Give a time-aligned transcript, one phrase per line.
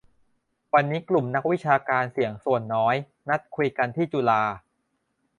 [0.73, 2.95] วันนี้กลุ่มนักวิชาการ"เสียงส่วนน้อย"
[3.29, 4.43] นัดคุยกันที่จุฬา